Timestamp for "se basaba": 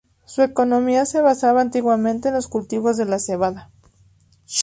1.05-1.61